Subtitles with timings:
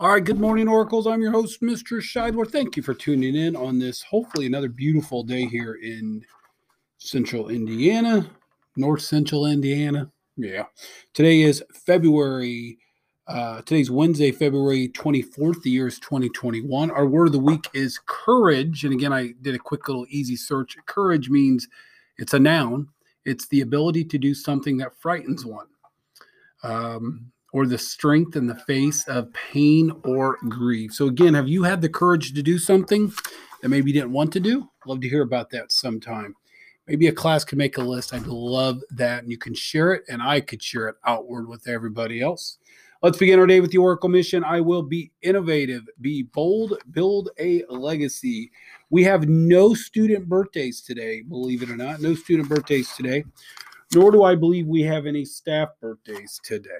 [0.00, 1.08] All right, good morning, Oracles.
[1.08, 2.00] I'm your host, Mr.
[2.00, 2.48] Scheidler.
[2.48, 6.24] Thank you for tuning in on this, hopefully, another beautiful day here in
[6.98, 8.30] central Indiana,
[8.76, 10.08] north central Indiana.
[10.36, 10.66] Yeah.
[11.14, 12.78] Today is February,
[13.26, 15.62] uh, today's Wednesday, February 24th.
[15.62, 16.92] The year is 2021.
[16.92, 18.84] Our word of the week is courage.
[18.84, 20.76] And again, I did a quick little easy search.
[20.86, 21.66] Courage means
[22.18, 22.86] it's a noun,
[23.24, 25.66] it's the ability to do something that frightens one.
[26.62, 30.92] Um, or the strength in the face of pain or grief.
[30.92, 33.12] So, again, have you had the courage to do something
[33.62, 34.68] that maybe you didn't want to do?
[34.86, 36.34] Love to hear about that sometime.
[36.86, 38.14] Maybe a class can make a list.
[38.14, 39.22] I'd love that.
[39.22, 42.58] And you can share it, and I could share it outward with everybody else.
[43.00, 44.42] Let's begin our day with the Oracle mission.
[44.42, 48.50] I will be innovative, be bold, build a legacy.
[48.90, 52.00] We have no student birthdays today, believe it or not.
[52.00, 53.24] No student birthdays today,
[53.94, 56.70] nor do I believe we have any staff birthdays today.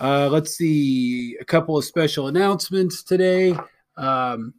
[0.00, 3.56] Uh, let's see a couple of special announcements today.
[3.96, 4.54] Um,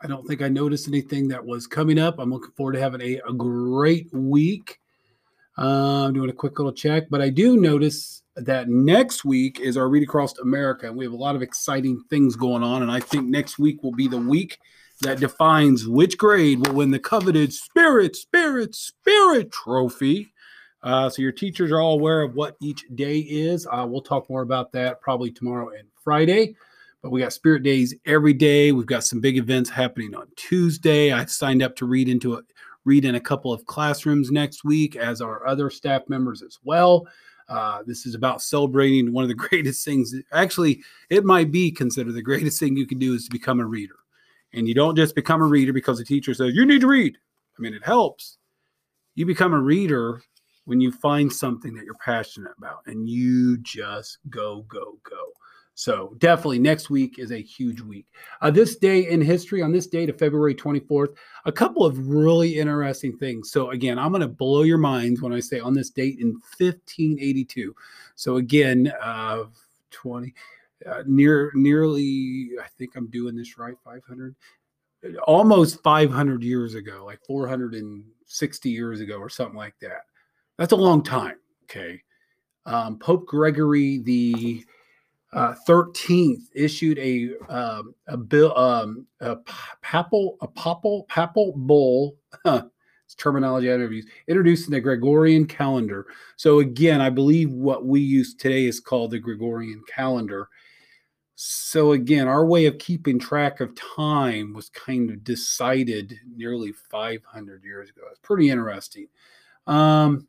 [0.00, 2.18] I don't think I noticed anything that was coming up.
[2.18, 4.78] I'm looking forward to having a, a great week.
[5.56, 9.76] Uh, I'm doing a quick little check, but I do notice that next week is
[9.76, 12.82] our Read Across America, and we have a lot of exciting things going on.
[12.82, 14.58] And I think next week will be the week
[15.00, 20.32] that defines which grade will win the coveted Spirit, Spirit, Spirit trophy.
[20.82, 23.66] Uh, so your teachers are all aware of what each day is.
[23.70, 26.54] Uh, we'll talk more about that probably tomorrow and Friday.
[27.02, 28.72] But we got spirit days every day.
[28.72, 31.12] We've got some big events happening on Tuesday.
[31.12, 32.42] I've signed up to read into a
[32.84, 37.06] read in a couple of classrooms next week, as are other staff members as well.
[37.48, 40.14] Uh, this is about celebrating one of the greatest things.
[40.32, 43.66] Actually, it might be considered the greatest thing you can do is to become a
[43.66, 43.96] reader.
[44.52, 47.16] And you don't just become a reader because the teacher says you need to read.
[47.58, 48.38] I mean, it helps.
[49.14, 50.22] You become a reader
[50.68, 55.32] when you find something that you're passionate about and you just go, go, go.
[55.72, 58.04] So definitely next week is a huge week.
[58.42, 62.58] Uh, this day in history, on this date of February 24th, a couple of really
[62.58, 63.50] interesting things.
[63.50, 66.32] So again, I'm going to blow your minds when I say on this date in
[66.58, 67.74] 1582.
[68.16, 69.44] So again, uh,
[69.90, 70.34] 20,
[70.84, 74.34] uh, near nearly, I think I'm doing this right, 500,
[75.26, 80.02] almost 500 years ago, like 460 years ago or something like that.
[80.58, 81.36] That's a long time.
[81.64, 82.02] Okay.
[82.66, 84.64] Um, Pope Gregory the
[85.32, 89.36] uh, 13th issued a um, a bill um, a
[89.82, 92.64] papal a papal papal bull huh,
[93.16, 96.06] terminology I never use introducing the Gregorian calendar.
[96.36, 100.48] So again, I believe what we use today is called the Gregorian calendar.
[101.34, 107.62] So again, our way of keeping track of time was kind of decided nearly 500
[107.64, 108.02] years ago.
[108.10, 109.06] It's pretty interesting.
[109.66, 110.26] Um,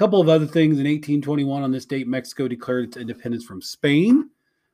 [0.00, 0.78] couple of other things.
[0.78, 4.30] In 1821 on this date mexico declared its independence from spain.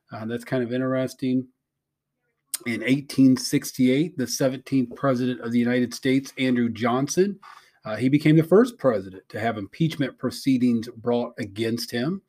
[0.09, 1.45] Uh, that's kind of interesting.
[2.65, 7.37] In 1868 the 17th president of the united states andrew johnson
[7.83, 12.21] uh, he became the first president to have impeachment proceedings brought against him.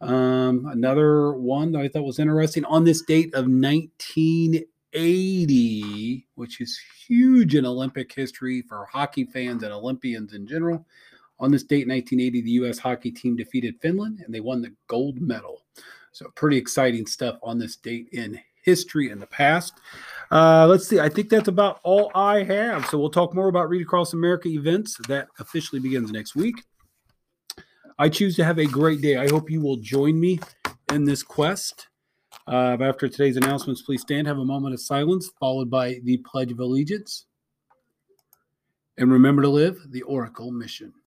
[0.00, 6.76] Um, another one that i thought was interesting on this date of 1980 which is
[7.06, 10.84] huge in olympic history for hockey fans and olympians in general
[11.38, 12.78] on this date, 1980, the U.S.
[12.78, 15.62] hockey team defeated Finland and they won the gold medal.
[16.12, 19.74] So, pretty exciting stuff on this date in history in the past.
[20.30, 20.98] Uh, let's see.
[20.98, 22.86] I think that's about all I have.
[22.86, 26.56] So, we'll talk more about Read Across America events that officially begins next week.
[27.98, 29.16] I choose to have a great day.
[29.16, 30.40] I hope you will join me
[30.92, 31.88] in this quest.
[32.46, 36.52] Uh, after today's announcements, please stand, have a moment of silence, followed by the Pledge
[36.52, 37.26] of Allegiance.
[38.98, 40.92] And remember to live the Oracle mission.